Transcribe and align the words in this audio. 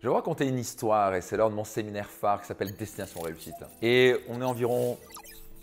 Je 0.00 0.04
vais 0.04 0.10
vous 0.10 0.14
raconter 0.14 0.46
une 0.46 0.60
histoire 0.60 1.12
et 1.16 1.20
c'est 1.20 1.36
lors 1.36 1.50
de 1.50 1.56
mon 1.56 1.64
séminaire 1.64 2.08
phare 2.08 2.40
qui 2.40 2.46
s'appelle 2.46 2.72
Destination 2.72 3.20
Réussite. 3.20 3.56
Et 3.82 4.14
on 4.28 4.40
est 4.40 4.44
environ 4.44 4.96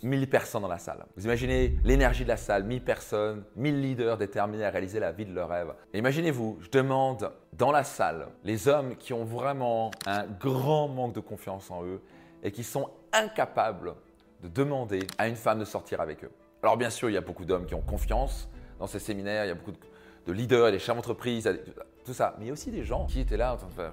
1000 0.02 0.28
personnes 0.28 0.60
dans 0.60 0.68
la 0.68 0.76
salle. 0.76 1.06
Vous 1.16 1.24
imaginez 1.24 1.78
l'énergie 1.84 2.24
de 2.24 2.28
la 2.28 2.36
salle, 2.36 2.64
1000 2.64 2.84
personnes, 2.84 3.44
1000 3.56 3.80
leaders 3.80 4.18
déterminés 4.18 4.66
à 4.66 4.68
réaliser 4.68 5.00
la 5.00 5.10
vie 5.10 5.24
de 5.24 5.32
leur 5.32 5.48
rêve. 5.48 5.72
Imaginez-vous, 5.94 6.58
je 6.60 6.68
demande 6.68 7.32
dans 7.54 7.72
la 7.72 7.82
salle 7.82 8.28
les 8.44 8.68
hommes 8.68 8.96
qui 8.96 9.14
ont 9.14 9.24
vraiment 9.24 9.90
un 10.04 10.26
grand 10.26 10.88
manque 10.88 11.14
de 11.14 11.20
confiance 11.20 11.70
en 11.70 11.82
eux 11.86 12.02
et 12.42 12.52
qui 12.52 12.62
sont 12.62 12.90
incapables 13.14 13.94
de 14.42 14.48
demander 14.48 15.06
à 15.16 15.28
une 15.28 15.36
femme 15.36 15.60
de 15.60 15.64
sortir 15.64 16.02
avec 16.02 16.22
eux. 16.24 16.30
Alors 16.62 16.76
bien 16.76 16.90
sûr, 16.90 17.08
il 17.08 17.14
y 17.14 17.18
a 17.18 17.22
beaucoup 17.22 17.46
d'hommes 17.46 17.64
qui 17.64 17.74
ont 17.74 17.80
confiance 17.80 18.50
dans 18.78 18.86
ces 18.86 18.98
séminaires, 18.98 19.46
il 19.46 19.48
y 19.48 19.52
a 19.52 19.54
beaucoup 19.54 19.72
de, 20.26 20.32
leaders, 20.34 20.72
des 20.72 20.78
chefs 20.78 20.94
d'entreprise, 20.94 21.50
tout 22.04 22.12
ça. 22.12 22.34
Mais 22.36 22.44
il 22.44 22.48
y 22.48 22.50
a 22.50 22.52
aussi 22.52 22.70
des 22.70 22.84
gens 22.84 23.06
qui 23.06 23.20
étaient 23.20 23.38
là 23.38 23.54
en 23.54 23.56
train 23.56 23.68
de 23.68 23.72
faire 23.72 23.92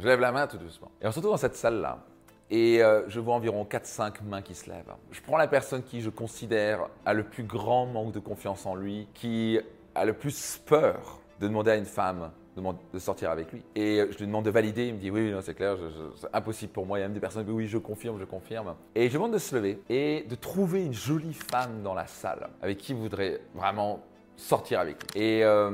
je 0.00 0.06
lève 0.06 0.20
la 0.20 0.32
main 0.32 0.46
tout 0.46 0.58
doucement. 0.58 0.90
Et 1.00 1.06
on 1.06 1.10
se 1.10 1.16
retrouve 1.16 1.32
dans 1.32 1.38
cette 1.38 1.56
salle-là. 1.56 2.04
Et 2.50 2.82
euh, 2.82 3.08
je 3.08 3.20
vois 3.20 3.34
environ 3.34 3.64
4-5 3.64 4.22
mains 4.24 4.42
qui 4.42 4.54
se 4.54 4.70
lèvent. 4.70 4.94
Je 5.10 5.20
prends 5.20 5.36
la 5.36 5.48
personne 5.48 5.82
qui, 5.82 6.00
je 6.00 6.08
considère, 6.08 6.88
a 7.04 7.12
le 7.12 7.24
plus 7.24 7.42
grand 7.42 7.86
manque 7.86 8.12
de 8.12 8.20
confiance 8.20 8.64
en 8.64 8.74
lui, 8.74 9.06
qui 9.14 9.58
a 9.94 10.04
le 10.04 10.14
plus 10.14 10.60
peur 10.64 11.20
de 11.40 11.48
demander 11.48 11.72
à 11.72 11.76
une 11.76 11.84
femme 11.84 12.30
de 12.92 12.98
sortir 12.98 13.30
avec 13.30 13.52
lui. 13.52 13.62
Et 13.76 14.04
je 14.10 14.18
lui 14.18 14.26
demande 14.26 14.44
de 14.44 14.50
valider. 14.50 14.88
Il 14.88 14.94
me 14.94 14.98
dit 14.98 15.10
oui, 15.10 15.32
c'est 15.42 15.54
clair, 15.54 15.76
c'est 16.16 16.26
impossible 16.32 16.72
pour 16.72 16.86
moi. 16.86 16.98
Il 16.98 17.02
y 17.02 17.04
a 17.04 17.08
même 17.08 17.14
des 17.14 17.20
personnes 17.20 17.42
qui 17.42 17.50
disent 17.50 17.56
oui, 17.56 17.66
je 17.68 17.78
confirme, 17.78 18.18
je 18.18 18.24
confirme. 18.24 18.74
Et 18.94 19.08
je 19.08 19.14
demande 19.14 19.32
de 19.32 19.38
se 19.38 19.54
lever 19.54 19.80
et 19.88 20.24
de 20.28 20.34
trouver 20.34 20.84
une 20.84 20.94
jolie 20.94 21.34
femme 21.34 21.82
dans 21.82 21.94
la 21.94 22.06
salle 22.06 22.48
avec 22.62 22.78
qui 22.78 22.94
vous 22.94 23.02
voudrez 23.02 23.40
vraiment 23.54 24.00
sortir 24.38 24.80
avec 24.80 24.96
lui. 25.02 25.20
Et 25.20 25.44
euh, 25.44 25.70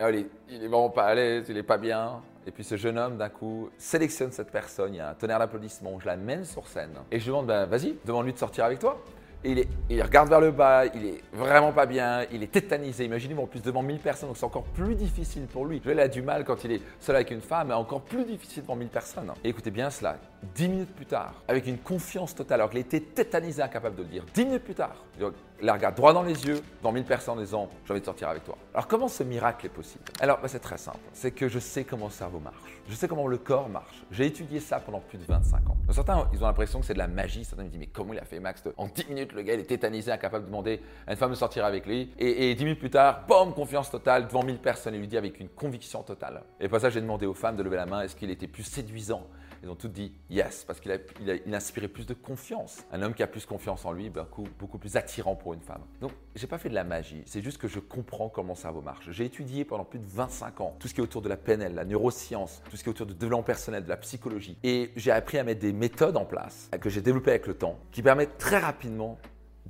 allez, 0.00 0.26
il 0.48 0.64
est 0.64 0.68
vraiment 0.68 0.90
pas 0.90 1.04
à 1.04 1.14
l'aise, 1.14 1.46
il 1.48 1.56
est 1.56 1.62
pas 1.62 1.78
bien. 1.78 2.22
Et 2.46 2.50
puis 2.50 2.64
ce 2.64 2.76
jeune 2.76 2.98
homme, 2.98 3.16
d'un 3.16 3.28
coup, 3.28 3.68
sélectionne 3.76 4.32
cette 4.32 4.50
personne, 4.50 4.94
il 4.94 4.98
y 4.98 5.00
a 5.00 5.10
un 5.10 5.14
tonnerre 5.14 5.38
d'applaudissements, 5.38 5.98
je 6.00 6.06
l'amène 6.06 6.44
sur 6.44 6.66
scène. 6.66 6.94
Et 7.10 7.18
je 7.18 7.24
lui 7.24 7.30
demande, 7.30 7.46
ben, 7.46 7.66
vas-y, 7.66 7.96
demande-lui 8.04 8.32
de 8.32 8.38
sortir 8.38 8.64
avec 8.64 8.78
toi. 8.78 9.02
Et 9.44 9.50
il, 9.50 9.58
est, 9.58 9.68
il, 9.90 10.02
regarde 10.02 10.28
vers 10.28 10.40
le 10.40 10.50
bas, 10.50 10.86
il 10.86 11.06
est 11.06 11.20
vraiment 11.32 11.72
pas 11.72 11.86
bien, 11.86 12.24
il 12.32 12.42
est 12.42 12.50
tétanisé. 12.50 13.04
Imaginez-vous 13.04 13.42
en 13.42 13.46
plus 13.46 13.62
devant 13.62 13.82
1000 13.82 13.98
personnes, 13.98 14.28
donc 14.28 14.36
c'est 14.38 14.46
encore 14.46 14.64
plus 14.64 14.94
difficile 14.94 15.46
pour 15.46 15.66
lui. 15.66 15.82
Il 15.84 16.00
a 16.00 16.08
du 16.08 16.22
mal 16.22 16.44
quand 16.44 16.64
il 16.64 16.72
est 16.72 16.80
seul 17.00 17.16
avec 17.16 17.30
une 17.30 17.40
femme, 17.40 17.68
mais 17.68 17.74
encore 17.74 18.00
plus 18.00 18.24
difficile 18.24 18.62
devant 18.62 18.76
1000 18.76 18.88
personnes. 18.88 19.32
Écoutez 19.44 19.70
bien 19.70 19.90
cela, 19.90 20.16
10 20.54 20.68
minutes 20.68 20.94
plus 20.94 21.06
tard, 21.06 21.34
avec 21.48 21.66
une 21.66 21.78
confiance 21.78 22.34
totale, 22.34 22.60
alors 22.60 22.70
qu'il 22.70 22.80
était 22.80 23.00
tétanisé, 23.00 23.62
incapable 23.62 23.96
de 23.96 24.02
le 24.02 24.08
dire, 24.08 24.24
10 24.34 24.44
minutes 24.44 24.64
plus 24.64 24.74
tard, 24.74 24.96
il 25.18 25.30
la 25.62 25.72
regarde 25.72 25.94
droit 25.94 26.12
dans 26.12 26.22
les 26.22 26.46
yeux, 26.46 26.60
dans 26.82 26.92
1000 26.92 27.04
personnes, 27.04 27.38
en 27.38 27.40
disant 27.40 27.68
J'ai 27.84 27.92
envie 27.92 28.00
de 28.00 28.04
sortir 28.06 28.28
avec 28.28 28.44
toi. 28.44 28.58
Alors, 28.74 28.86
comment 28.86 29.08
ce 29.08 29.22
miracle 29.22 29.66
est 29.66 29.70
possible? 29.70 30.04
Alors, 30.20 30.38
bah, 30.40 30.48
c'est 30.48 30.60
très 30.60 30.76
simple. 30.76 30.98
C'est 31.12 31.30
que 31.30 31.48
je 31.48 31.58
sais 31.58 31.84
comment 31.84 32.06
le 32.06 32.12
cerveau 32.12 32.38
marche. 32.38 32.80
Je 32.88 32.94
sais 32.94 33.08
comment 33.08 33.26
le 33.26 33.38
corps 33.38 33.68
marche. 33.68 34.04
J'ai 34.10 34.26
étudié 34.26 34.60
ça 34.60 34.80
pendant 34.80 35.00
plus 35.00 35.18
de 35.18 35.24
25 35.24 35.70
ans. 35.70 35.76
certains, 35.90 36.28
ils 36.32 36.42
ont 36.42 36.46
l'impression 36.46 36.80
que 36.80 36.86
c'est 36.86 36.94
de 36.94 36.98
la 36.98 37.08
magie. 37.08 37.44
Certains 37.44 37.64
me 37.64 37.68
disent 37.68 37.80
Mais 37.80 37.86
comment 37.86 38.12
il 38.12 38.18
a 38.18 38.24
fait, 38.24 38.38
Max 38.38 38.62
En 38.76 38.86
10 38.86 39.06
minutes, 39.08 39.32
le 39.32 39.42
gars, 39.42 39.54
il 39.54 39.60
est 39.60 39.64
tétanisé, 39.64 40.12
incapable 40.12 40.44
de 40.44 40.50
demander 40.50 40.82
à 41.06 41.12
une 41.12 41.16
femme 41.16 41.30
de 41.30 41.36
sortir 41.36 41.64
avec 41.64 41.86
lui? 41.86 42.12
Et, 42.18 42.50
et 42.50 42.54
10 42.54 42.64
minutes 42.64 42.80
plus 42.80 42.90
tard, 42.90 43.24
boum, 43.26 43.54
confiance 43.54 43.90
totale, 43.90 44.26
devant 44.26 44.42
1000 44.42 44.58
personnes. 44.58 44.94
Il 44.94 45.00
lui 45.00 45.08
dit 45.08 45.16
avec 45.16 45.40
une 45.40 45.48
conviction 45.48 46.02
totale. 46.02 46.42
Et 46.60 46.68
pour 46.68 46.80
ça, 46.80 46.90
j'ai 46.90 47.00
demandé 47.00 47.24
aux 47.24 47.34
femmes 47.34 47.56
de 47.56 47.62
lever 47.62 47.76
la 47.76 47.86
main 47.86 48.02
Est-ce 48.02 48.16
qu'il 48.16 48.30
était 48.30 48.46
plus 48.46 48.64
séduisant 48.64 49.26
ils 49.66 49.70
ont 49.70 49.74
tous 49.74 49.88
dit 49.88 50.12
yes, 50.30 50.64
parce 50.64 50.78
qu'il 50.78 50.92
a, 50.92 50.98
il 51.44 51.54
inspirait 51.54 51.88
plus 51.88 52.06
de 52.06 52.14
confiance. 52.14 52.84
Un 52.92 53.02
homme 53.02 53.14
qui 53.14 53.22
a 53.22 53.26
plus 53.26 53.44
confiance 53.44 53.84
en 53.84 53.92
lui, 53.92 54.10
beaucoup, 54.10 54.46
beaucoup 54.60 54.78
plus 54.78 54.96
attirant 54.96 55.34
pour 55.34 55.54
une 55.54 55.60
femme. 55.60 55.82
Donc, 56.00 56.12
j'ai 56.36 56.46
pas 56.46 56.58
fait 56.58 56.68
de 56.68 56.74
la 56.74 56.84
magie, 56.84 57.22
c'est 57.26 57.42
juste 57.42 57.58
que 57.58 57.66
je 57.66 57.80
comprends 57.80 58.28
comment 58.28 58.52
le 58.52 58.58
cerveau 58.58 58.80
marche. 58.80 59.10
J'ai 59.10 59.24
étudié 59.24 59.64
pendant 59.64 59.84
plus 59.84 59.98
de 59.98 60.06
25 60.06 60.60
ans 60.60 60.76
tout 60.78 60.86
ce 60.86 60.94
qui 60.94 61.00
est 61.00 61.04
autour 61.04 61.20
de 61.20 61.28
la 61.28 61.36
PNL, 61.36 61.74
la 61.74 61.84
neuroscience, 61.84 62.62
tout 62.70 62.76
ce 62.76 62.84
qui 62.84 62.88
est 62.88 62.92
autour 62.92 63.06
du 63.06 63.14
développement 63.14 63.42
personnel, 63.42 63.82
de 63.82 63.88
la 63.88 63.96
psychologie. 63.96 64.56
Et 64.62 64.92
j'ai 64.94 65.10
appris 65.10 65.38
à 65.38 65.44
mettre 65.44 65.60
des 65.60 65.72
méthodes 65.72 66.16
en 66.16 66.24
place 66.24 66.70
que 66.80 66.88
j'ai 66.88 67.00
développées 67.00 67.30
avec 67.30 67.48
le 67.48 67.54
temps 67.54 67.78
qui 67.90 68.02
permettent 68.02 68.38
très 68.38 68.58
rapidement 68.58 69.18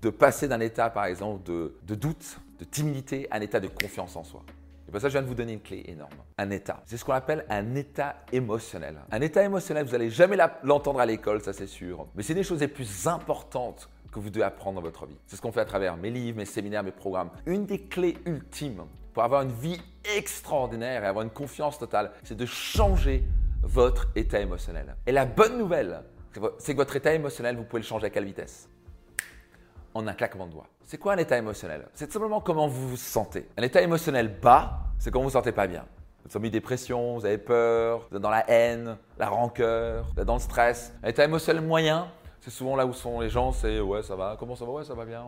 de 0.03 0.11
passer 0.11 0.47
d'un 0.47 0.61
état, 0.61 0.91
par 0.91 1.07
exemple, 1.07 1.43
de, 1.45 1.75
de 1.85 1.95
doute, 1.95 2.39
de 2.59 2.65
timidité 2.65 3.29
à 3.31 3.37
un 3.37 3.41
état 3.41 3.61
de 3.61 3.69
confiance 3.69 4.15
en 4.15 4.25
soi. 4.25 4.45
Et 4.97 4.99
pour 4.99 5.03
ça, 5.03 5.09
je 5.11 5.13
viens 5.13 5.23
de 5.23 5.27
vous 5.27 5.35
donner 5.35 5.53
une 5.53 5.61
clé 5.61 5.85
énorme. 5.89 6.15
Un 6.39 6.49
état. 6.49 6.83
C'est 6.87 6.97
ce 6.97 7.05
qu'on 7.05 7.13
appelle 7.13 7.45
un 7.51 7.75
état 7.75 8.17
émotionnel. 8.33 8.97
Un 9.11 9.21
état 9.21 9.43
émotionnel, 9.43 9.85
vous 9.85 9.93
n'allez 9.93 10.09
jamais 10.09 10.39
l'entendre 10.63 11.01
à 11.01 11.05
l'école, 11.05 11.43
ça 11.43 11.53
c'est 11.53 11.67
sûr. 11.67 12.07
Mais 12.15 12.23
c'est 12.23 12.33
des 12.33 12.43
choses 12.43 12.61
les 12.61 12.69
plus 12.69 13.07
importantes 13.07 13.91
que 14.11 14.19
vous 14.19 14.31
devez 14.31 14.47
apprendre 14.47 14.77
dans 14.77 14.83
votre 14.83 15.05
vie. 15.05 15.19
C'est 15.27 15.37
ce 15.37 15.43
qu'on 15.43 15.53
fait 15.53 15.61
à 15.61 15.67
travers 15.67 15.99
mes 15.99 16.11
livres, 16.11 16.39
mes 16.39 16.47
séminaires, 16.47 16.83
mes 16.83 16.93
programmes. 16.93 17.29
Une 17.45 17.67
des 17.67 17.83
clés 17.83 18.17
ultimes 18.25 18.85
pour 19.13 19.23
avoir 19.23 19.43
une 19.43 19.53
vie 19.53 19.79
extraordinaire 20.17 21.05
et 21.05 21.07
avoir 21.07 21.25
une 21.25 21.31
confiance 21.31 21.79
totale, 21.79 22.13
c'est 22.25 22.35
de 22.35 22.47
changer 22.47 23.23
votre 23.63 24.09
état 24.17 24.41
émotionnel. 24.41 24.97
Et 25.07 25.13
la 25.13 25.27
bonne 25.27 25.59
nouvelle, 25.59 26.05
c'est 26.57 26.73
que 26.73 26.79
votre 26.79 26.97
état 26.97 27.13
émotionnel, 27.13 27.57
vous 27.57 27.65
pouvez 27.65 27.83
le 27.83 27.87
changer 27.87 28.07
à 28.07 28.11
quelle 28.11 28.25
vitesse? 28.25 28.71
En 29.97 30.07
un 30.07 30.13
claquement 30.13 30.47
de 30.47 30.53
doigts. 30.53 30.67
C'est 30.85 30.99
quoi 30.99 31.15
un 31.15 31.17
état 31.17 31.37
émotionnel? 31.37 31.89
C'est 31.95 32.13
simplement 32.13 32.41
comment 32.41 32.69
vous 32.69 32.91
vous 32.91 32.97
sentez. 32.97 33.49
Un 33.57 33.63
état 33.63 33.83
émotionnel 33.83 34.39
bas, 34.41 34.79
c'est 34.99 35.11
quand 35.11 35.19
vous 35.19 35.25
ne 35.25 35.31
vous 35.31 35.37
sentez 35.37 35.53
pas 35.53 35.67
bien. 35.67 35.85
Vous 36.25 36.31
êtes 36.31 36.37
en 36.37 36.49
dépression, 36.49 37.15
vous 37.15 37.27
avez 37.27 37.39
peur, 37.39 38.07
vous 38.11 38.17
êtes 38.17 38.23
dans 38.23 38.31
la 38.31 38.49
haine, 38.51 38.97
la 39.19 39.29
rancœur, 39.29 40.05
vous 40.15 40.21
êtes 40.21 40.27
dans 40.27 40.35
le 40.35 40.41
stress. 40.41 40.93
Un 41.03 41.09
état 41.09 41.25
émotionnel 41.25 41.63
moyen, 41.63 42.09
c'est 42.41 42.51
souvent 42.51 42.77
là 42.77 42.87
où 42.87 42.93
sont 42.93 43.21
les 43.21 43.29
gens, 43.29 43.51
c'est 43.51 43.81
ouais, 43.81 44.03
ça 44.03 44.15
va, 44.15 44.37
comment 44.39 44.55
ça 44.55 44.65
va, 44.65 44.71
ouais, 44.71 44.85
ça 44.85 44.95
va 44.95 45.05
bien, 45.05 45.25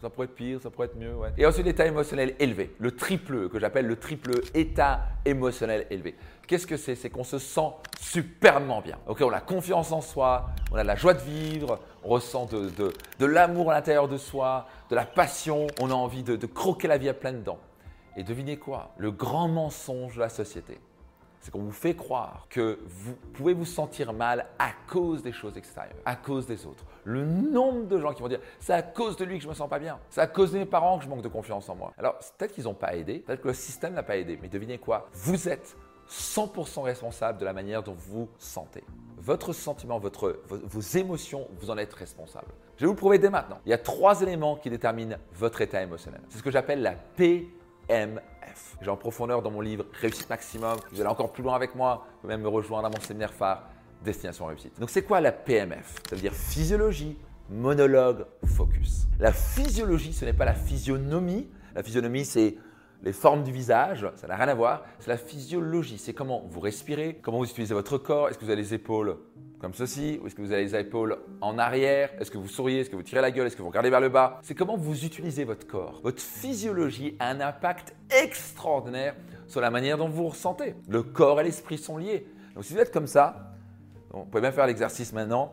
ça 0.00 0.10
pourrait 0.10 0.26
être 0.26 0.34
pire, 0.34 0.60
ça 0.60 0.70
pourrait 0.70 0.86
être 0.86 0.96
mieux. 0.96 1.14
Et 1.36 1.46
ensuite, 1.46 1.66
l'état 1.66 1.86
émotionnel 1.86 2.34
élevé, 2.40 2.74
le 2.78 2.90
triple, 2.90 3.48
que 3.48 3.60
j'appelle 3.60 3.86
le 3.86 3.96
triple 3.96 4.32
état 4.54 5.02
émotionnel 5.24 5.86
élevé. 5.90 6.16
Qu'est-ce 6.48 6.66
que 6.66 6.76
c'est? 6.76 6.96
C'est 6.96 7.10
qu'on 7.10 7.24
se 7.24 7.38
sent 7.38 7.70
superbement 8.10 8.80
bien. 8.80 8.98
On 9.06 9.32
a 9.32 9.40
confiance 9.40 9.92
en 9.92 10.00
soi, 10.00 10.46
on 10.72 10.76
a 10.76 10.84
la 10.84 10.96
joie 10.96 11.14
de 11.14 11.20
vivre, 11.20 11.78
on 12.04 12.08
ressent 12.08 12.46
de, 12.46 12.70
de, 13.18 13.26
l'amour 13.26 13.70
à 13.70 13.74
l'intérieur 13.74 14.08
de 14.08 14.16
soi, 14.16 14.66
de 14.90 14.94
la 14.94 15.04
passion, 15.04 15.66
on 15.80 15.90
a 15.90 15.94
envie 15.94 16.22
de, 16.22 16.36
de 16.36 16.46
croquer 16.46 16.88
la 16.88 16.96
vie 16.98 17.08
à 17.08 17.14
pleines 17.14 17.42
dents. 17.42 17.58
Et 18.16 18.24
devinez 18.24 18.56
quoi 18.56 18.92
Le 18.96 19.10
grand 19.10 19.48
mensonge 19.48 20.16
de 20.16 20.20
la 20.20 20.30
société, 20.30 20.80
c'est 21.40 21.50
qu'on 21.50 21.60
vous 21.60 21.70
fait 21.70 21.94
croire 21.94 22.46
que 22.48 22.78
vous 22.86 23.14
pouvez 23.34 23.52
vous 23.52 23.66
sentir 23.66 24.12
mal 24.12 24.46
à 24.58 24.70
cause 24.88 25.22
des 25.22 25.32
choses 25.32 25.56
extérieures, 25.56 25.94
à 26.04 26.16
cause 26.16 26.46
des 26.46 26.66
autres. 26.66 26.84
Le 27.04 27.24
nombre 27.24 27.86
de 27.86 27.98
gens 27.98 28.14
qui 28.14 28.22
vont 28.22 28.28
dire 28.28 28.40
c'est 28.58 28.72
à 28.72 28.82
cause 28.82 29.16
de 29.16 29.24
lui 29.24 29.36
que 29.36 29.44
je 29.44 29.48
me 29.48 29.54
sens 29.54 29.68
pas 29.68 29.78
bien, 29.78 29.98
c'est 30.08 30.20
à 30.22 30.26
cause 30.26 30.52
de 30.52 30.58
mes 30.58 30.66
parents 30.66 30.98
que 30.98 31.04
je 31.04 31.10
manque 31.10 31.22
de 31.22 31.28
confiance 31.28 31.68
en 31.68 31.76
moi. 31.76 31.92
Alors 31.98 32.18
peut-être 32.38 32.54
qu'ils 32.54 32.64
n'ont 32.64 32.74
pas 32.74 32.96
aidé, 32.96 33.18
peut-être 33.18 33.42
que 33.42 33.48
le 33.48 33.54
système 33.54 33.94
n'a 33.94 34.02
pas 34.02 34.16
aidé, 34.16 34.38
mais 34.40 34.48
devinez 34.48 34.78
quoi 34.78 35.08
Vous 35.12 35.48
êtes 35.48 35.76
100% 36.10 36.82
responsable 36.82 37.38
de 37.38 37.44
la 37.44 37.52
manière 37.52 37.82
dont 37.82 37.96
vous 37.96 38.28
sentez. 38.38 38.84
Votre 39.18 39.52
sentiment, 39.52 39.98
votre, 39.98 40.40
vos, 40.48 40.80
émotions, 40.80 41.48
vous 41.60 41.70
en 41.70 41.76
êtes 41.76 41.92
responsable. 41.92 42.46
Je 42.76 42.82
vais 42.82 42.86
vous 42.86 42.92
le 42.92 42.98
prouver 42.98 43.18
dès 43.18 43.30
maintenant. 43.30 43.58
Il 43.66 43.70
y 43.70 43.74
a 43.74 43.78
trois 43.78 44.22
éléments 44.22 44.56
qui 44.56 44.70
déterminent 44.70 45.16
votre 45.34 45.60
état 45.60 45.82
émotionnel. 45.82 46.20
C'est 46.28 46.38
ce 46.38 46.42
que 46.42 46.50
j'appelle 46.50 46.80
la 46.80 46.92
PMF. 46.92 48.22
J'ai 48.80 48.90
en 48.90 48.96
profondeur 48.96 49.42
dans 49.42 49.50
mon 49.50 49.60
livre 49.60 49.84
Réussite 50.00 50.30
Maximum. 50.30 50.78
Vous 50.92 51.00
allez 51.00 51.10
encore 51.10 51.32
plus 51.32 51.42
loin 51.42 51.54
avec 51.54 51.74
moi. 51.74 52.06
Vous 52.06 52.20
pouvez 52.22 52.34
même 52.34 52.42
me 52.42 52.48
rejoindre 52.48 52.86
à 52.86 52.90
mon 52.90 53.00
séminaire 53.00 53.32
phare 53.32 53.68
Destination 54.02 54.46
Réussite. 54.46 54.78
Donc 54.78 54.90
c'est 54.90 55.02
quoi 55.02 55.20
la 55.20 55.32
PMF 55.32 55.96
Ça 56.08 56.14
veut 56.14 56.22
dire 56.22 56.32
physiologie, 56.32 57.18
monologue, 57.50 58.24
focus. 58.44 59.08
La 59.18 59.32
physiologie, 59.32 60.12
ce 60.12 60.24
n'est 60.24 60.32
pas 60.32 60.44
la 60.44 60.54
physionomie. 60.54 61.48
La 61.74 61.82
physionomie, 61.82 62.24
c'est 62.24 62.56
les 63.02 63.12
formes 63.12 63.44
du 63.44 63.52
visage, 63.52 64.10
ça 64.16 64.26
n'a 64.26 64.36
rien 64.36 64.48
à 64.48 64.54
voir. 64.54 64.84
C'est 64.98 65.08
la 65.08 65.16
physiologie, 65.16 65.98
c'est 65.98 66.12
comment 66.12 66.44
vous 66.48 66.60
respirez, 66.60 67.18
comment 67.22 67.38
vous 67.38 67.44
utilisez 67.44 67.74
votre 67.74 67.98
corps. 67.98 68.28
Est-ce 68.28 68.38
que 68.38 68.44
vous 68.44 68.50
avez 68.50 68.60
les 68.60 68.74
épaules 68.74 69.16
comme 69.60 69.74
ceci 69.74 70.20
Ou 70.22 70.26
est-ce 70.26 70.34
que 70.34 70.42
vous 70.42 70.52
avez 70.52 70.64
les 70.64 70.74
épaules 70.74 71.18
en 71.40 71.58
arrière 71.58 72.10
Est-ce 72.20 72.30
que 72.30 72.38
vous 72.38 72.48
souriez 72.48 72.80
Est-ce 72.80 72.90
que 72.90 72.96
vous 72.96 73.02
tirez 73.02 73.20
la 73.20 73.30
gueule 73.30 73.46
Est-ce 73.46 73.56
que 73.56 73.62
vous 73.62 73.68
regardez 73.68 73.90
vers 73.90 74.00
le 74.00 74.08
bas 74.08 74.38
C'est 74.42 74.54
comment 74.54 74.76
vous 74.76 75.04
utilisez 75.04 75.44
votre 75.44 75.66
corps. 75.66 76.00
Votre 76.02 76.22
physiologie 76.22 77.16
a 77.18 77.30
un 77.30 77.40
impact 77.40 77.94
extraordinaire 78.10 79.14
sur 79.46 79.60
la 79.60 79.70
manière 79.70 79.98
dont 79.98 80.08
vous 80.08 80.24
vous 80.24 80.28
ressentez. 80.28 80.74
Le 80.88 81.02
corps 81.02 81.40
et 81.40 81.44
l'esprit 81.44 81.78
sont 81.78 81.96
liés. 81.96 82.26
Donc 82.54 82.64
si 82.64 82.72
vous 82.72 82.80
êtes 82.80 82.92
comme 82.92 83.06
ça, 83.06 83.52
vous 84.10 84.24
pouvez 84.24 84.42
même 84.42 84.52
faire 84.52 84.66
l'exercice 84.66 85.12
maintenant. 85.12 85.52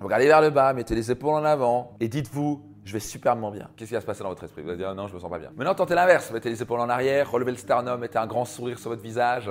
Regardez 0.00 0.26
vers 0.26 0.40
le 0.40 0.50
bas, 0.50 0.72
mettez 0.72 0.94
les 0.94 1.10
épaules 1.10 1.34
en 1.34 1.44
avant 1.44 1.96
et 2.00 2.08
dites-vous 2.08 2.73
je 2.84 2.92
vais 2.92 3.00
superbement 3.00 3.50
bien. 3.50 3.70
Qu'est-ce 3.76 3.88
qui 3.88 3.94
va 3.94 4.00
se 4.00 4.06
passer 4.06 4.22
dans 4.22 4.28
votre 4.28 4.44
esprit? 4.44 4.62
Vous 4.62 4.68
allez 4.68 4.78
dire 4.78 4.94
non, 4.94 5.08
je 5.08 5.14
me 5.14 5.18
sens 5.18 5.30
pas 5.30 5.38
bien. 5.38 5.50
Maintenant, 5.56 5.74
tentez 5.74 5.94
l'inverse. 5.94 6.30
Mettez 6.30 6.50
les 6.50 6.62
épaules 6.62 6.80
en 6.80 6.88
arrière, 6.88 7.30
relevez 7.30 7.52
le 7.52 7.56
sternum, 7.56 8.00
mettez 8.00 8.18
un 8.18 8.26
grand 8.26 8.44
sourire 8.44 8.78
sur 8.78 8.90
votre 8.90 9.02
visage. 9.02 9.50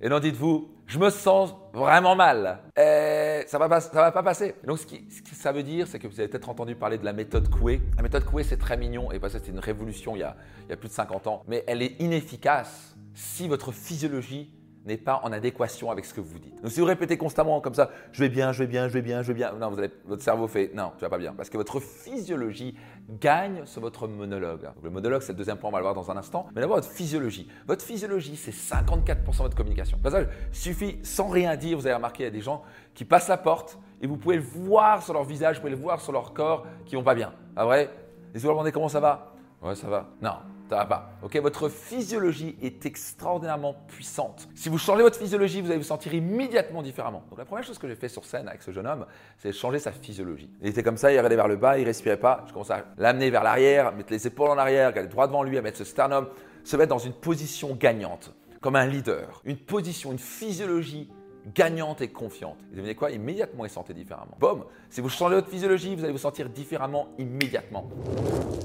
Et 0.00 0.08
non, 0.08 0.20
dites-vous, 0.20 0.70
je 0.86 0.98
me 0.98 1.10
sens 1.10 1.54
vraiment 1.72 2.14
mal. 2.14 2.60
Et 2.76 3.42
ça 3.46 3.58
va 3.58 3.68
pas, 3.68 3.80
ça 3.80 4.00
va 4.00 4.12
pas 4.12 4.22
passer. 4.22 4.54
donc, 4.64 4.78
ce, 4.78 4.86
qui, 4.86 5.06
que 5.06 5.34
ça 5.34 5.50
veut 5.50 5.62
dire, 5.62 5.86
c'est 5.88 5.98
que 5.98 6.06
vous 6.06 6.20
avez 6.20 6.28
peut-être 6.28 6.48
entendu 6.48 6.76
parler 6.76 6.98
de 6.98 7.04
la 7.04 7.12
méthode 7.12 7.48
Coué. 7.48 7.80
La 7.96 8.02
méthode 8.02 8.24
Coué, 8.24 8.44
c'est 8.44 8.58
très 8.58 8.76
mignon. 8.76 9.10
Et 9.10 9.18
ça, 9.18 9.30
c'était 9.30 9.50
une 9.50 9.58
révolution 9.58 10.14
il 10.14 10.20
y 10.20 10.22
a 10.22 10.36
plus 10.76 10.88
de 10.88 10.94
50 10.94 11.26
ans. 11.26 11.42
Mais 11.48 11.64
elle 11.66 11.82
est 11.82 12.00
inefficace 12.00 12.96
si 13.14 13.48
votre 13.48 13.72
physiologie 13.72 14.52
n'est 14.84 14.96
pas 14.96 15.20
en 15.22 15.32
adéquation 15.32 15.90
avec 15.90 16.04
ce 16.04 16.12
que 16.12 16.20
vous 16.20 16.38
dites. 16.38 16.60
Donc 16.62 16.70
si 16.70 16.80
vous 16.80 16.86
répétez 16.86 17.16
constamment 17.16 17.60
comme 17.60 17.74
ça, 17.74 17.90
je 18.12 18.20
vais 18.20 18.28
bien, 18.28 18.52
je 18.52 18.58
vais 18.60 18.66
bien, 18.66 18.88
je 18.88 18.92
vais 18.92 19.02
bien, 19.02 19.22
je 19.22 19.28
vais 19.28 19.34
bien, 19.34 19.52
non, 19.52 19.70
vous 19.70 19.78
allez, 19.78 19.90
votre 20.06 20.22
cerveau 20.22 20.46
fait 20.46 20.70
non, 20.74 20.92
tu 20.96 21.02
vas 21.02 21.08
pas 21.08 21.18
bien, 21.18 21.32
parce 21.32 21.48
que 21.48 21.56
votre 21.56 21.80
physiologie 21.80 22.76
gagne 23.08 23.64
sur 23.64 23.80
votre 23.80 24.06
monologue. 24.06 24.68
le 24.82 24.90
monologue, 24.90 25.22
c'est 25.22 25.32
le 25.32 25.38
deuxième 25.38 25.56
point, 25.56 25.70
on 25.70 25.72
va 25.72 25.78
le 25.78 25.84
voir 25.84 25.94
dans 25.94 26.10
un 26.10 26.16
instant. 26.16 26.46
Mais 26.54 26.60
d'abord, 26.60 26.76
votre 26.76 26.90
physiologie. 26.90 27.48
Votre 27.66 27.84
physiologie, 27.84 28.36
c'est 28.36 28.50
54% 28.50 29.16
de 29.16 29.42
votre 29.42 29.56
communication. 29.56 29.98
Il 30.04 30.28
suffit, 30.52 30.98
sans 31.02 31.28
rien 31.28 31.56
dire, 31.56 31.78
vous 31.78 31.86
avez 31.86 31.96
remarqué, 31.96 32.24
il 32.24 32.26
y 32.26 32.28
a 32.28 32.32
des 32.32 32.40
gens 32.40 32.62
qui 32.94 33.04
passent 33.04 33.28
la 33.28 33.36
porte 33.36 33.78
et 34.00 34.06
vous 34.06 34.16
pouvez 34.16 34.36
le 34.36 34.42
voir 34.42 35.02
sur 35.02 35.14
leur 35.14 35.24
visage, 35.24 35.56
vous 35.56 35.62
pouvez 35.62 35.74
le 35.74 35.80
voir 35.80 36.00
sur 36.00 36.12
leur 36.12 36.32
corps, 36.34 36.66
qui 36.84 36.96
vont 36.96 37.02
pas 37.02 37.14
bien. 37.14 37.32
Ah 37.56 37.64
vrai 37.64 37.90
Et 38.34 38.38
si 38.38 38.42
vous 38.42 38.48
leur 38.48 38.56
demandez 38.56 38.72
comment 38.72 38.88
ça 38.88 39.00
va? 39.00 39.32
Ouais, 39.62 39.74
ça 39.74 39.88
va. 39.88 40.08
Non, 40.20 40.34
ça 40.68 40.76
va 40.76 40.84
pas. 40.86 41.10
Ok, 41.22 41.36
votre 41.36 41.68
physiologie 41.68 42.56
est 42.62 42.86
extraordinairement 42.86 43.74
puissante. 43.88 44.48
Si 44.54 44.68
vous 44.68 44.78
changez 44.78 45.02
votre 45.02 45.18
physiologie, 45.18 45.60
vous 45.60 45.68
allez 45.68 45.78
vous 45.78 45.84
sentir 45.84 46.14
immédiatement 46.14 46.82
différemment. 46.82 47.22
Donc 47.28 47.38
la 47.38 47.44
première 47.44 47.64
chose 47.64 47.78
que 47.78 47.86
j'ai 47.86 47.96
fait 47.96 48.08
sur 48.08 48.24
scène 48.24 48.48
avec 48.48 48.62
ce 48.62 48.70
jeune 48.70 48.86
homme, 48.86 49.06
c'est 49.38 49.52
changer 49.52 49.78
sa 49.78 49.92
physiologie. 49.92 50.50
Il 50.62 50.68
était 50.68 50.82
comme 50.82 50.96
ça, 50.96 51.12
il 51.12 51.16
regardait 51.16 51.36
vers 51.36 51.48
le 51.48 51.56
bas, 51.56 51.78
il 51.78 51.84
respirait 51.84 52.16
pas. 52.16 52.44
Je 52.48 52.52
commence 52.52 52.70
à 52.70 52.84
l'amener 52.96 53.30
vers 53.30 53.44
l'arrière, 53.44 53.94
mettre 53.94 54.12
les 54.12 54.26
épaules 54.26 54.50
en 54.50 54.58
arrière, 54.58 54.88
regarder 54.88 55.10
droit 55.10 55.26
devant 55.26 55.42
lui, 55.42 55.58
à 55.58 55.62
mettre 55.62 55.78
ce 55.78 55.84
sternum, 55.84 56.28
se 56.64 56.76
mettre 56.76 56.90
dans 56.90 56.98
une 56.98 57.12
position 57.12 57.74
gagnante, 57.74 58.34
comme 58.60 58.76
un 58.76 58.86
leader. 58.86 59.42
Une 59.44 59.58
position, 59.58 60.12
une 60.12 60.18
physiologie 60.18 61.10
gagnante 61.54 62.00
et 62.00 62.08
confiante. 62.08 62.56
Et 62.72 62.76
devinez 62.76 62.94
quoi? 62.94 63.10
Immédiatement, 63.10 63.66
il 63.66 63.68
se 63.68 63.74
sentait 63.74 63.92
différemment. 63.92 64.36
Boum 64.40 64.64
Si 64.88 65.02
vous 65.02 65.10
changez 65.10 65.34
votre 65.34 65.50
physiologie, 65.50 65.94
vous 65.94 66.04
allez 66.04 66.12
vous 66.12 66.18
sentir 66.18 66.48
différemment 66.48 67.08
immédiatement. 67.18 67.90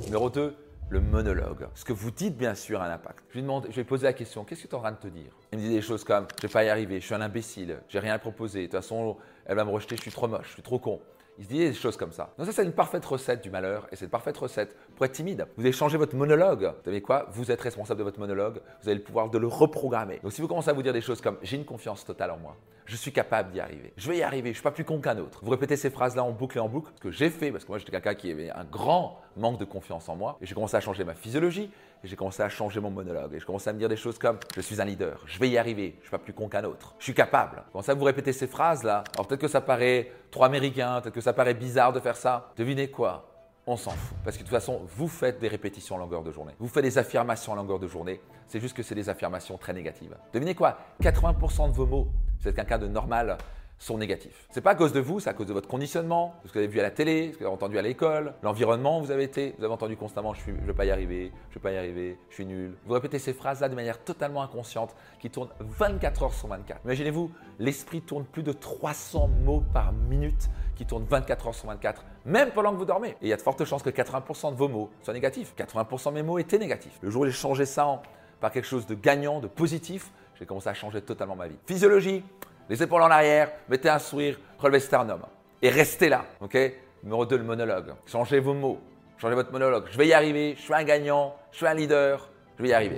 Numéro 0.05 0.29
2, 0.29 0.55
le 0.89 1.01
monologue. 1.01 1.67
Ce 1.75 1.85
que 1.85 1.93
vous 1.93 2.11
dites, 2.11 2.35
bien 2.35 2.55
sûr, 2.55 2.81
a 2.81 2.85
un 2.85 2.91
impact. 2.91 3.23
Je 3.29 3.35
lui 3.35 3.41
demande, 3.43 3.67
je 3.69 3.75
vais 3.75 3.83
poser 3.83 4.05
la 4.05 4.13
question, 4.13 4.43
qu'est-ce 4.43 4.63
que 4.63 4.67
tu 4.67 4.73
es 4.73 4.77
en 4.77 4.81
train 4.81 4.91
de 4.91 4.97
te 4.97 5.07
dire? 5.07 5.31
Il 5.51 5.59
me 5.59 5.63
dit 5.63 5.69
des 5.69 5.81
choses 5.81 6.03
comme, 6.03 6.25
je 6.41 6.47
vais 6.47 6.51
pas 6.51 6.63
y 6.63 6.69
arriver, 6.69 6.99
je 6.99 7.05
suis 7.05 7.15
un 7.15 7.21
imbécile, 7.21 7.79
j'ai 7.87 7.99
rien 7.99 8.13
à 8.13 8.19
proposer, 8.19 8.61
de 8.61 8.65
toute 8.65 8.81
façon, 8.81 9.17
elle 9.45 9.55
va 9.55 9.65
me 9.65 9.71
rejeter, 9.71 9.95
je 9.95 10.01
suis 10.01 10.11
trop 10.11 10.27
moche, 10.27 10.47
je 10.47 10.53
suis 10.53 10.61
trop 10.63 10.79
con. 10.79 10.99
Il 11.37 11.45
se 11.45 11.49
dit 11.49 11.59
des 11.59 11.73
choses 11.73 11.95
comme 11.95 12.11
ça. 12.11 12.33
Donc 12.37 12.47
ça, 12.47 12.51
c'est 12.51 12.65
une 12.65 12.73
parfaite 12.73 13.05
recette 13.05 13.41
du 13.41 13.49
malheur 13.49 13.87
et 13.91 13.95
c'est 13.95 14.03
une 14.03 14.11
parfaite 14.11 14.35
recette 14.35 14.75
pour 14.95 15.05
être 15.05 15.13
timide. 15.13 15.47
Vous 15.55 15.63
allez 15.63 15.71
changer 15.71 15.97
votre 15.97 16.13
monologue. 16.13 16.65
Vous 16.65 16.83
savez 16.83 17.01
quoi? 17.01 17.27
Vous 17.31 17.49
êtes 17.49 17.61
responsable 17.61 17.99
de 17.99 18.03
votre 18.03 18.19
monologue. 18.19 18.59
Vous 18.81 18.89
avez 18.89 18.97
le 18.97 19.03
pouvoir 19.03 19.29
de 19.29 19.37
le 19.37 19.47
reprogrammer. 19.47 20.19
Donc 20.21 20.33
si 20.33 20.41
vous 20.41 20.49
commencez 20.49 20.69
à 20.69 20.73
vous 20.73 20.83
dire 20.83 20.91
des 20.91 20.99
choses 20.99 21.21
comme 21.21 21.37
j'ai 21.41 21.55
une 21.55 21.63
confiance 21.63 22.03
totale 22.03 22.31
en 22.31 22.37
moi, 22.39 22.57
je 22.89 22.95
suis 22.95 23.11
capable 23.11 23.51
d'y 23.51 23.59
arriver, 23.59 23.93
je 23.97 24.09
vais 24.09 24.17
y 24.17 24.23
arriver, 24.23 24.49
je 24.49 24.55
suis 24.55 24.63
pas 24.63 24.71
plus 24.71 24.83
con 24.83 24.99
qu'un 24.99 25.17
autre. 25.19 25.39
Vous 25.43 25.51
répétez 25.51 25.77
ces 25.77 25.91
phrases-là 25.91 26.23
en 26.23 26.31
boucle 26.31 26.57
et 26.57 26.61
en 26.61 26.67
boucle, 26.67 26.91
ce 26.95 27.01
que 27.01 27.11
j'ai 27.11 27.29
fait 27.29 27.51
parce 27.51 27.63
que 27.63 27.69
moi 27.69 27.77
j'étais 27.77 27.91
quelqu'un 27.91 28.15
qui 28.15 28.31
avait 28.31 28.49
un 28.49 28.63
grand 28.63 29.21
manque 29.37 29.59
de 29.59 29.65
confiance 29.65 30.09
en 30.09 30.15
moi 30.15 30.37
et 30.41 30.47
j'ai 30.47 30.55
commencé 30.55 30.75
à 30.75 30.79
changer 30.79 31.03
ma 31.03 31.13
physiologie 31.13 31.69
et 32.03 32.07
j'ai 32.07 32.15
commencé 32.15 32.41
à 32.41 32.49
changer 32.49 32.79
mon 32.79 32.89
monologue. 32.89 33.35
Et 33.35 33.39
je 33.39 33.45
commençais 33.45 33.69
à 33.69 33.73
me 33.73 33.77
dire 33.77 33.89
des 33.89 33.95
choses 33.95 34.17
comme 34.17 34.39
Je 34.55 34.61
suis 34.61 34.81
un 34.81 34.85
leader, 34.85 35.21
je 35.27 35.39
vais 35.39 35.49
y 35.49 35.57
arriver, 35.57 35.95
je 35.99 36.05
suis 36.05 36.11
pas 36.11 36.17
plus 36.17 36.33
con 36.33 36.49
qu'un 36.49 36.63
autre, 36.63 36.95
je 36.97 37.03
suis 37.03 37.13
capable. 37.13 37.63
Quand 37.71 37.83
ça 37.83 37.93
vous 37.93 38.03
répétez 38.03 38.33
ces 38.33 38.47
phrases-là, 38.47 39.03
alors 39.13 39.27
peut-être 39.27 39.41
que 39.41 39.47
ça 39.47 39.61
paraît 39.61 40.11
trop 40.31 40.45
américain, 40.45 40.99
peut-être 41.01 41.13
que 41.13 41.21
ça 41.21 41.33
paraît 41.33 41.53
bizarre 41.53 41.93
de 41.93 41.99
faire 41.99 42.17
ça. 42.17 42.51
Devinez 42.57 42.89
quoi? 42.89 43.27
On 43.67 43.77
s'en 43.77 43.91
fout. 43.91 44.17
Parce 44.23 44.35
que 44.35 44.41
de 44.41 44.47
toute 44.47 44.55
façon, 44.55 44.81
vous 44.95 45.07
faites 45.07 45.37
des 45.37 45.47
répétitions 45.47 45.95
en 45.95 45.99
longueur 45.99 46.23
de 46.23 46.31
journée. 46.31 46.53
Vous 46.57 46.67
faites 46.67 46.83
des 46.83 46.97
affirmations 46.97 47.51
en 47.51 47.55
longueur 47.55 47.77
de 47.77 47.87
journée. 47.87 48.19
C'est 48.47 48.59
juste 48.59 48.75
que 48.75 48.81
c'est 48.81 48.95
des 48.95 49.09
affirmations 49.09 49.59
très 49.59 49.73
négatives. 49.73 50.15
Devinez 50.33 50.55
quoi? 50.55 50.79
80% 51.03 51.69
de 51.69 51.75
vos 51.75 51.85
mots, 51.85 52.07
vous 52.39 52.47
êtes 52.47 52.55
quelqu'un 52.55 52.77
de 52.77 52.87
normal, 52.87 53.37
sont 53.79 53.97
négatifs. 53.97 54.45
C'est 54.51 54.61
pas 54.61 54.71
à 54.71 54.75
cause 54.75 54.91
de 54.91 54.99
vous, 54.99 55.21
c'est 55.21 55.29
à 55.29 55.33
cause 55.33 55.47
de 55.47 55.53
votre 55.53 55.69
conditionnement, 55.69 56.35
ce 56.43 56.49
que 56.49 56.53
vous 56.53 56.59
avez 56.59 56.67
vu 56.67 56.79
à 56.81 56.83
la 56.83 56.91
télé, 56.91 57.29
ce 57.31 57.37
que 57.37 57.39
vous 57.39 57.45
avez 57.45 57.53
entendu 57.53 57.77
à 57.77 57.81
l'école, 57.81 58.33
l'environnement 58.43 58.99
où 58.99 59.03
vous 59.03 59.11
avez 59.11 59.23
été. 59.23 59.55
Vous 59.57 59.63
avez 59.63 59.73
entendu 59.73 59.95
constamment 59.95 60.33
je 60.33 60.51
ne 60.51 60.65
vais 60.65 60.73
pas 60.73 60.83
y 60.83 60.91
arriver, 60.91 61.31
je 61.49 61.51
ne 61.51 61.53
vais 61.55 61.59
pas 61.61 61.71
y 61.71 61.77
arriver, 61.77 62.19
je 62.29 62.35
suis 62.35 62.45
nul. 62.45 62.75
Vous 62.85 62.93
répétez 62.93 63.19
ces 63.19 63.33
phrases-là 63.33 63.69
de 63.69 63.75
manière 63.75 64.03
totalement 64.03 64.41
inconsciente 64.43 64.93
qui 65.19 65.29
tournent 65.29 65.49
24 65.61 66.23
heures 66.23 66.33
sur 66.33 66.49
24. 66.49 66.81
Imaginez-vous, 66.83 67.31
l'esprit 67.57 68.01
tourne 68.01 68.25
plus 68.25 68.43
de 68.43 68.51
300 68.51 69.29
mots 69.45 69.63
par 69.73 69.93
minute 69.93 70.49
qui 70.75 70.85
tournent 70.85 71.05
24 71.05 71.47
heures 71.47 71.55
sur 71.55 71.67
24, 71.67 72.03
même 72.25 72.51
pendant 72.51 72.73
que 72.73 72.77
vous 72.77 72.85
dormez. 72.85 73.09
Et 73.09 73.27
il 73.27 73.29
y 73.29 73.33
a 73.33 73.37
de 73.37 73.41
fortes 73.41 73.63
chances 73.63 73.83
que 73.83 73.89
80% 73.89 74.51
de 74.51 74.57
vos 74.57 74.67
mots 74.67 74.89
soient 75.03 75.13
négatifs. 75.13 75.53
80% 75.57 76.09
de 76.09 76.15
mes 76.15 76.23
mots 76.23 76.37
étaient 76.37 76.59
négatifs. 76.59 76.97
Le 77.01 77.09
jour 77.09 77.21
où 77.21 77.25
j'ai 77.25 77.31
changé 77.31 77.65
ça 77.65 78.01
par 78.41 78.51
quelque 78.51 78.67
chose 78.67 78.85
de 78.87 78.95
gagnant, 78.95 79.39
de 79.39 79.47
positif, 79.47 80.11
j'ai 80.39 80.45
commencé 80.45 80.69
à 80.69 80.73
changer 80.73 81.01
totalement 81.01 81.35
ma 81.35 81.47
vie. 81.47 81.57
Physiologie, 81.65 82.23
les 82.69 82.81
épaules 82.81 83.01
en 83.01 83.11
arrière, 83.11 83.51
mettez 83.67 83.89
un 83.89 83.99
sourire, 83.99 84.39
relevez 84.57 84.79
sternum. 84.79 85.21
Et 85.61 85.69
restez 85.69 86.07
là, 86.07 86.25
ok? 86.39 86.57
Numéro 87.03 87.25
2, 87.25 87.37
le 87.37 87.43
monologue. 87.43 87.93
Changez 88.05 88.39
vos 88.39 88.53
mots, 88.53 88.79
changez 89.17 89.35
votre 89.35 89.51
monologue. 89.51 89.87
Je 89.91 89.97
vais 89.97 90.07
y 90.07 90.13
arriver, 90.13 90.55
je 90.55 90.61
suis 90.61 90.73
un 90.73 90.83
gagnant, 90.83 91.35
je 91.51 91.57
suis 91.57 91.67
un 91.67 91.73
leader, 91.73 92.29
je 92.57 92.63
vais 92.63 92.69
y 92.69 92.73
arriver. 92.73 92.97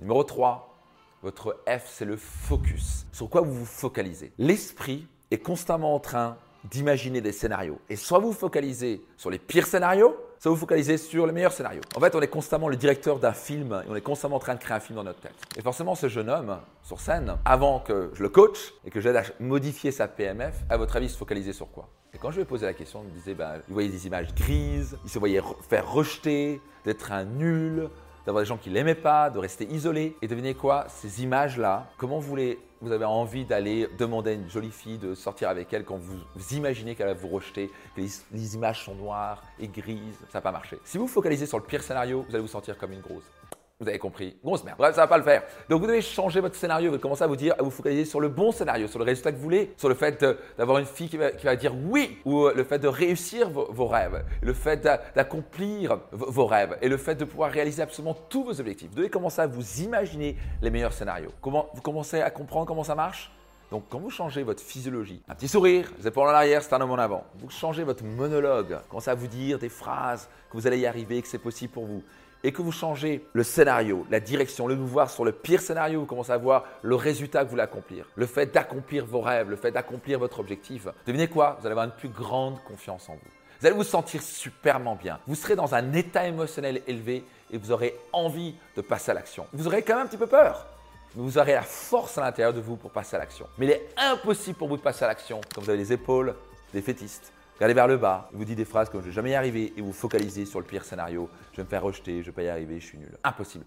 Numéro 0.00 0.24
3, 0.24 0.78
votre 1.22 1.62
F, 1.68 1.86
c'est 1.86 2.06
le 2.06 2.16
focus. 2.16 3.06
Sur 3.12 3.28
quoi 3.28 3.42
vous 3.42 3.52
vous 3.52 3.66
focalisez? 3.66 4.32
L'esprit 4.38 5.06
est 5.30 5.38
constamment 5.38 5.94
en 5.94 6.00
train 6.00 6.38
d'imaginer 6.64 7.20
des 7.20 7.32
scénarios. 7.32 7.78
Et 7.90 7.96
soit 7.96 8.18
vous 8.18 8.32
focalisez 8.32 9.02
sur 9.18 9.28
les 9.28 9.38
pires 9.38 9.66
scénarios, 9.66 10.16
soit 10.40 10.50
vous 10.50 10.56
focalisez 10.56 10.96
sur 10.96 11.26
les 11.26 11.32
meilleurs 11.32 11.52
scénarios. 11.52 11.82
En 11.94 12.00
fait, 12.00 12.14
on 12.14 12.22
est 12.22 12.28
constamment 12.28 12.68
le 12.68 12.76
directeur 12.76 13.18
d'un 13.18 13.34
film 13.34 13.82
et 13.86 13.90
on 13.90 13.94
est 13.94 14.00
constamment 14.00 14.36
en 14.36 14.40
train 14.40 14.54
de 14.54 14.60
créer 14.60 14.74
un 14.74 14.80
film 14.80 14.96
dans 14.96 15.04
notre 15.04 15.20
tête. 15.20 15.34
Et 15.56 15.60
forcément, 15.60 15.94
ce 15.94 16.08
jeune 16.08 16.30
homme, 16.30 16.58
sur 16.82 16.98
scène, 16.98 17.36
avant 17.44 17.80
que 17.80 18.10
je 18.14 18.22
le 18.22 18.30
coach 18.30 18.72
et 18.86 18.90
que 18.90 19.02
j'aide 19.02 19.16
à 19.16 19.22
modifier 19.38 19.92
sa 19.92 20.08
PMF, 20.08 20.54
à 20.70 20.78
votre 20.78 20.96
avis, 20.96 21.10
se 21.10 21.18
focalisait 21.18 21.52
sur 21.52 21.70
quoi? 21.70 21.90
Et 22.14 22.18
quand 22.18 22.30
je 22.30 22.36
lui 22.36 22.42
ai 22.42 22.46
posé 22.46 22.64
la 22.64 22.72
question, 22.72 23.02
il 23.04 23.10
me 23.10 23.18
disait, 23.18 23.34
bah, 23.34 23.56
il 23.68 23.74
voyait 23.74 23.90
des 23.90 24.06
images 24.06 24.34
grises, 24.34 24.96
il 25.04 25.10
se 25.10 25.18
voyait 25.18 25.42
faire 25.68 25.92
rejeter, 25.92 26.60
d'être 26.86 27.12
un 27.12 27.24
nul, 27.24 27.90
d'avoir 28.26 28.42
des 28.42 28.48
gens 28.48 28.56
qui 28.56 28.70
l'aimaient 28.70 28.94
pas, 28.94 29.30
de 29.30 29.38
rester 29.38 29.66
isolé. 29.66 30.16
Et 30.22 30.28
devinez 30.28 30.54
quoi 30.54 30.86
Ces 30.88 31.22
images-là, 31.22 31.88
comment 31.96 32.18
vous 32.18 32.36
vous 32.82 32.92
avez 32.92 33.04
envie 33.04 33.44
d'aller 33.44 33.88
demander 33.98 34.30
à 34.30 34.34
une 34.34 34.48
jolie 34.48 34.70
fille 34.70 34.98
de 34.98 35.14
sortir 35.14 35.48
avec 35.48 35.72
elle 35.72 35.84
quand 35.84 35.98
vous, 35.98 36.16
imaginez 36.52 36.94
qu'elle 36.94 37.08
va 37.08 37.14
vous 37.14 37.28
rejeter, 37.28 37.70
que 37.94 38.00
les, 38.00 38.54
images 38.54 38.84
sont 38.84 38.94
noires 38.94 39.42
et 39.58 39.68
grises, 39.68 40.18
ça 40.30 40.38
va 40.38 40.40
pas 40.40 40.52
marcher. 40.52 40.78
Si 40.84 40.96
vous 40.96 41.06
focalisez 41.06 41.46
sur 41.46 41.58
le 41.58 41.64
pire 41.64 41.82
scénario, 41.82 42.24
vous 42.26 42.34
allez 42.34 42.42
vous 42.42 42.48
sentir 42.48 42.78
comme 42.78 42.92
une 42.92 43.00
grosse. 43.00 43.39
Vous 43.80 43.88
avez 43.88 43.98
compris 43.98 44.36
Grosse 44.44 44.62
merde. 44.62 44.76
Bref, 44.76 44.94
ça 44.94 45.00
va 45.00 45.06
pas 45.06 45.16
le 45.16 45.24
faire. 45.24 45.42
Donc 45.70 45.80
vous 45.80 45.86
devez 45.86 46.02
changer 46.02 46.40
votre 46.40 46.54
scénario. 46.54 46.92
Vous 46.92 46.98
commencez 46.98 47.24
à 47.24 47.26
vous 47.26 47.36
dire, 47.36 47.54
à 47.58 47.62
vous 47.62 47.70
focaliser 47.70 48.04
sur 48.04 48.20
le 48.20 48.28
bon 48.28 48.52
scénario, 48.52 48.86
sur 48.86 48.98
le 48.98 49.06
résultat 49.06 49.32
que 49.32 49.36
vous 49.36 49.42
voulez, 49.42 49.72
sur 49.78 49.88
le 49.88 49.94
fait 49.94 50.22
d'avoir 50.58 50.78
une 50.78 50.84
fille 50.84 51.08
qui 51.08 51.16
va, 51.16 51.56
dire 51.56 51.72
oui, 51.88 52.18
ou 52.26 52.44
euh, 52.44 52.52
le 52.54 52.62
fait 52.62 52.78
de 52.78 52.88
réussir 52.88 53.48
vos, 53.48 53.86
rêves, 53.86 54.22
le 54.42 54.52
fait 54.52 54.82
d'accomplir 55.14 55.98
vos 56.12 56.44
rêves, 56.44 56.76
et 56.82 56.88
le 56.90 56.98
fait 56.98 57.14
de 57.14 57.24
pouvoir 57.24 57.50
réaliser 57.50 57.80
absolument 57.80 58.14
tous 58.28 58.44
vos 58.44 58.60
objectifs. 58.60 58.90
Vous 58.90 58.96
devez 58.96 59.08
commencer 59.08 59.40
à 59.40 59.46
vous 59.46 59.80
imaginer 59.80 60.36
les 60.60 60.68
meilleurs 60.68 60.92
scénarios. 60.92 61.30
Vous 61.42 61.80
commencez 61.82 62.20
à 62.20 62.30
comprendre 62.30 62.66
comment 62.66 62.84
ça 62.84 62.94
marche? 62.94 63.32
Donc, 63.70 63.84
quand 63.88 64.00
vous 64.00 64.10
changez 64.10 64.42
votre 64.42 64.62
physiologie, 64.62 65.22
un 65.28 65.34
petit 65.34 65.48
sourire, 65.48 65.90
les 65.98 66.08
épaules 66.08 66.26
en 66.26 66.32
arrière, 66.32 66.60
c'est 66.60 66.74
un 66.74 66.80
homme 66.80 66.90
en 66.90 66.98
avant. 66.98 67.24
Vous 67.36 67.48
changez 67.50 67.84
votre 67.84 68.04
monologue, 68.04 68.78
commencez 68.88 69.10
à 69.10 69.14
vous 69.14 69.28
dire 69.28 69.58
des 69.58 69.68
phrases 69.68 70.28
que 70.50 70.56
vous 70.56 70.66
allez 70.66 70.80
y 70.80 70.86
arriver, 70.86 71.22
que 71.22 71.28
c'est 71.28 71.38
possible 71.38 71.72
pour 71.72 71.86
vous 71.86 72.02
et 72.42 72.52
que 72.52 72.62
vous 72.62 72.72
changez 72.72 73.24
le 73.32 73.42
scénario, 73.42 74.06
la 74.10 74.20
direction, 74.20 74.66
le 74.66 74.74
voir 74.74 75.10
sur 75.10 75.24
le 75.24 75.32
pire 75.32 75.60
scénario, 75.60 76.00
vous 76.00 76.06
commencez 76.06 76.32
à 76.32 76.38
voir 76.38 76.64
le 76.82 76.94
résultat 76.94 77.40
que 77.40 77.44
vous 77.44 77.50
voulez 77.50 77.62
accomplir, 77.62 78.06
le 78.14 78.26
fait 78.26 78.46
d'accomplir 78.46 79.06
vos 79.06 79.20
rêves, 79.20 79.50
le 79.50 79.56
fait 79.56 79.70
d'accomplir 79.70 80.18
votre 80.18 80.40
objectif, 80.40 80.88
devinez 81.06 81.28
quoi? 81.28 81.56
Vous 81.60 81.66
allez 81.66 81.72
avoir 81.72 81.86
une 81.86 81.92
plus 81.92 82.08
grande 82.08 82.62
confiance 82.64 83.08
en 83.08 83.14
vous. 83.14 83.20
Vous 83.60 83.66
allez 83.66 83.76
vous 83.76 83.84
sentir 83.84 84.22
superment 84.22 84.96
bien. 84.96 85.18
Vous 85.26 85.34
serez 85.34 85.54
dans 85.54 85.74
un 85.74 85.92
état 85.92 86.26
émotionnel 86.26 86.80
élevé 86.86 87.24
et 87.50 87.58
vous 87.58 87.72
aurez 87.72 87.94
envie 88.12 88.54
de 88.74 88.80
passer 88.80 89.10
à 89.10 89.14
l'action. 89.14 89.46
Vous 89.52 89.66
aurez 89.66 89.82
quand 89.82 89.96
même 89.96 90.06
un 90.06 90.08
petit 90.08 90.16
peu 90.16 90.26
peur, 90.26 90.66
mais 91.14 91.22
vous 91.22 91.36
aurez 91.36 91.52
la 91.52 91.62
force 91.62 92.16
à 92.16 92.22
l'intérieur 92.22 92.54
de 92.54 92.60
vous 92.60 92.76
pour 92.76 92.90
passer 92.90 93.16
à 93.16 93.18
l'action. 93.18 93.46
Mais 93.58 93.66
il 93.66 93.72
est 93.72 93.88
impossible 93.98 94.56
pour 94.56 94.68
vous 94.68 94.78
de 94.78 94.82
passer 94.82 95.04
à 95.04 95.08
l'action 95.08 95.42
quand 95.54 95.60
vous 95.60 95.68
avez 95.68 95.78
les 95.78 95.92
épaules 95.92 96.34
des 96.72 96.80
fétistes, 96.80 97.32
Regardez 97.60 97.74
vers 97.74 97.88
le 97.88 97.98
bas, 97.98 98.30
vous 98.32 98.46
dites 98.46 98.56
des 98.56 98.64
phrases 98.64 98.88
comme 98.88 99.02
je 99.02 99.04
ne 99.08 99.10
vais 99.10 99.14
jamais 99.14 99.30
y 99.32 99.34
arriver 99.34 99.74
et 99.76 99.82
vous 99.82 99.92
focalisez 99.92 100.46
sur 100.46 100.60
le 100.60 100.64
pire 100.64 100.82
scénario. 100.82 101.28
Je 101.52 101.58
vais 101.58 101.64
me 101.64 101.68
faire 101.68 101.82
rejeter, 101.82 102.12
je 102.12 102.18
ne 102.20 102.24
vais 102.24 102.32
pas 102.32 102.42
y 102.42 102.48
arriver, 102.48 102.80
je 102.80 102.86
suis 102.86 102.96
nul. 102.96 103.14
Impossible. 103.22 103.66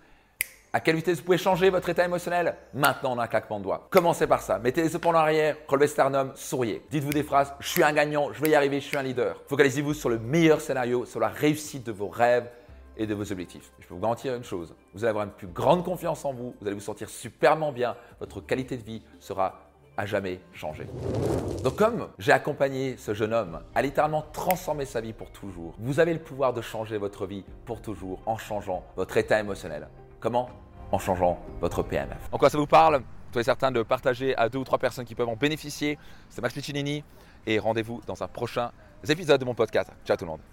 À 0.73 0.79
quelle 0.79 0.95
vitesse 0.95 1.19
vous 1.19 1.25
pouvez 1.25 1.37
changer 1.37 1.69
votre 1.69 1.87
état 1.89 2.03
émotionnel? 2.03 2.55
Maintenant, 2.73 3.11
en 3.11 3.19
un 3.19 3.27
claquement 3.27 3.59
de 3.59 3.65
doigts. 3.65 3.87
Commencez 3.91 4.25
par 4.25 4.41
ça. 4.41 4.57
Mettez 4.57 4.81
les 4.81 4.95
épaules 4.95 5.15
en 5.15 5.19
arrière, 5.19 5.57
relevez 5.67 5.85
sternum, 5.85 6.31
souriez. 6.33 6.81
Dites-vous 6.89 7.11
des 7.11 7.21
phrases 7.21 7.53
Je 7.59 7.67
suis 7.67 7.83
un 7.83 7.93
gagnant, 7.93 8.33
je 8.33 8.41
vais 8.41 8.49
y 8.49 8.55
arriver, 8.55 8.79
je 8.79 8.87
suis 8.87 8.97
un 8.97 9.03
leader. 9.03 9.43
Focalisez-vous 9.45 9.93
sur 9.93 10.09
le 10.09 10.17
meilleur 10.17 10.59
scénario, 10.59 11.05
sur 11.05 11.19
la 11.19 11.27
réussite 11.27 11.85
de 11.85 11.91
vos 11.91 12.07
rêves 12.07 12.49
et 12.97 13.05
de 13.05 13.13
vos 13.13 13.31
objectifs. 13.31 13.71
Je 13.79 13.85
peux 13.85 13.93
vous 13.93 14.01
garantir 14.01 14.33
une 14.33 14.43
chose 14.43 14.73
vous 14.93 15.03
allez 15.03 15.09
avoir 15.09 15.25
une 15.25 15.31
plus 15.31 15.47
grande 15.47 15.83
confiance 15.83 16.23
en 16.25 16.33
vous, 16.33 16.55
vous 16.59 16.67
allez 16.67 16.75
vous 16.75 16.81
sentir 16.81 17.09
superment 17.09 17.71
bien, 17.71 17.95
votre 18.19 18.41
qualité 18.41 18.77
de 18.77 18.83
vie 18.83 19.01
sera 19.19 19.62
à 19.97 20.05
jamais 20.05 20.39
changé. 20.53 20.87
Donc 21.63 21.75
comme 21.75 22.07
j'ai 22.19 22.31
accompagné 22.31 22.97
ce 22.97 23.13
jeune 23.13 23.33
homme 23.33 23.61
à 23.75 23.81
littéralement 23.81 24.23
transformer 24.33 24.85
sa 24.85 25.01
vie 25.01 25.13
pour 25.13 25.31
toujours, 25.31 25.73
vous 25.79 25.99
avez 25.99 26.13
le 26.13 26.19
pouvoir 26.19 26.53
de 26.53 26.61
changer 26.61 26.97
votre 26.97 27.25
vie 27.25 27.43
pour 27.65 27.81
toujours 27.81 28.21
en 28.25 28.37
changeant 28.37 28.83
votre 28.95 29.17
état 29.17 29.39
émotionnel. 29.39 29.87
Comment? 30.19 30.49
En 30.91 30.99
changeant 30.99 31.39
votre 31.59 31.83
PMF. 31.83 32.29
En 32.31 32.37
quoi 32.37 32.49
ça 32.49 32.57
vous 32.57 32.67
parle? 32.67 33.01
Soyez 33.31 33.45
certain 33.45 33.71
de 33.71 33.81
partager 33.81 34.35
à 34.37 34.47
deux 34.47 34.59
ou 34.59 34.63
trois 34.63 34.77
personnes 34.77 35.05
qui 35.05 35.15
peuvent 35.15 35.29
en 35.29 35.35
bénéficier. 35.35 35.97
C'est 36.29 36.41
Max 36.41 36.53
Piccinini 36.53 37.03
et 37.47 37.57
rendez-vous 37.57 38.01
dans 38.05 38.21
un 38.21 38.27
prochain 38.27 38.71
épisode 39.07 39.39
de 39.39 39.45
mon 39.45 39.55
podcast. 39.55 39.91
Ciao 40.05 40.15
tout 40.15 40.25
le 40.25 40.31
monde. 40.31 40.52